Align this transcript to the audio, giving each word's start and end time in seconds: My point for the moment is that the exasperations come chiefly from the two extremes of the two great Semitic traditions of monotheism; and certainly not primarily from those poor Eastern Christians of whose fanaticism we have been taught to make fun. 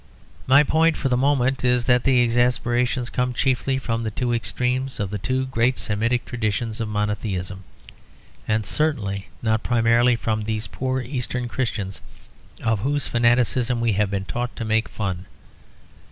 My 0.47 0.63
point 0.63 0.97
for 0.97 1.09
the 1.09 1.15
moment 1.15 1.63
is 1.63 1.85
that 1.85 2.05
the 2.05 2.23
exasperations 2.23 3.11
come 3.11 3.33
chiefly 3.33 3.77
from 3.77 4.01
the 4.01 4.09
two 4.09 4.33
extremes 4.33 4.99
of 4.99 5.11
the 5.11 5.19
two 5.19 5.45
great 5.45 5.77
Semitic 5.77 6.25
traditions 6.25 6.81
of 6.81 6.87
monotheism; 6.89 7.63
and 8.47 8.65
certainly 8.65 9.29
not 9.43 9.61
primarily 9.61 10.15
from 10.15 10.45
those 10.45 10.65
poor 10.65 11.01
Eastern 11.01 11.47
Christians 11.47 12.01
of 12.63 12.79
whose 12.79 13.05
fanaticism 13.05 13.79
we 13.79 13.93
have 13.93 14.09
been 14.09 14.25
taught 14.25 14.55
to 14.55 14.65
make 14.65 14.89
fun. 14.89 15.27